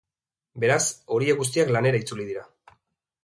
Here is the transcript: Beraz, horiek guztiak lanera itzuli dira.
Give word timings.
Beraz, 0.63 0.79
horiek 1.17 1.37
guztiak 1.43 1.73
lanera 1.75 2.01
itzuli 2.05 2.25
dira. 2.31 2.47